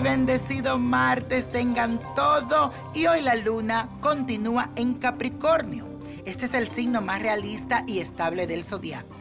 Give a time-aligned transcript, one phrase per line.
[0.00, 5.86] bendecido martes tengan todo y hoy la luna continúa en Capricornio.
[6.24, 9.14] Este es el signo más realista y estable del zodiaco.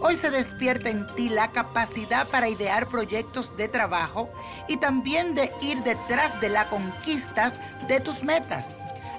[0.00, 4.28] Hoy se despierta en ti la capacidad para idear proyectos de trabajo
[4.68, 7.54] y también de ir detrás de las conquistas
[7.88, 8.66] de tus metas.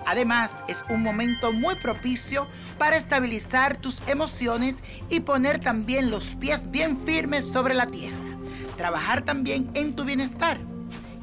[0.05, 4.75] Además, es un momento muy propicio para estabilizar tus emociones
[5.09, 8.17] y poner también los pies bien firmes sobre la tierra.
[8.77, 10.59] Trabajar también en tu bienestar,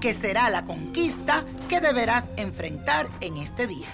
[0.04, 3.88] que será la conquista que deberás enfrentar en este día.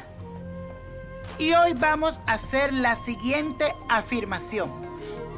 [1.38, 4.73] Y hoy vamos a hacer la siguiente afirmación.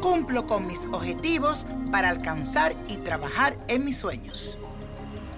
[0.01, 4.57] Cumplo con mis objetivos para alcanzar y trabajar en mis sueños.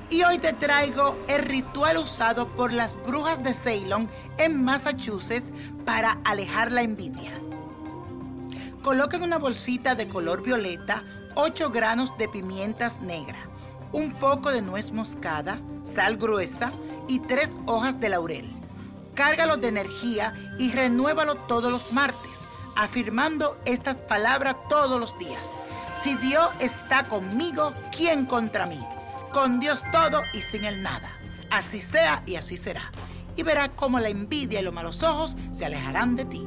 [0.09, 5.51] Y hoy te traigo el ritual usado por las brujas de Ceylon en Massachusetts
[5.85, 7.33] para alejar la envidia.
[8.85, 11.03] Coloca en una bolsita de color violeta
[11.35, 13.49] 8 granos de pimientas negras,
[13.95, 16.73] un poco de nuez moscada, sal gruesa
[17.09, 18.51] y 3 hojas de laurel.
[19.15, 22.39] Cárgalo de energía y renuévalo todos los martes,
[22.77, 25.47] afirmando estas palabras todos los días.
[26.03, 28.85] Si Dios está conmigo, ¿quién contra mí?
[29.35, 31.11] con Dios todo y sin Él nada.
[31.51, 32.93] Así sea y así será.
[33.37, 36.47] Y verás cómo la envidia y los malos ojos se alejarán de ti.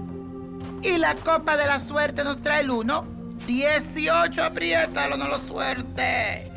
[0.81, 3.06] Y la copa de la suerte nos trae el 1,
[3.45, 6.56] 18, apriétalo, no lo suerte.